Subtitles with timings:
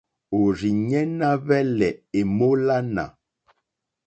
[0.37, 3.03] Òrzìɲɛ́ ná hwɛ́lɛ̀ èmólánà.